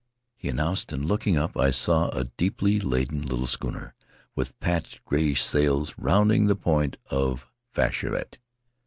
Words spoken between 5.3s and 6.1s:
ish sails,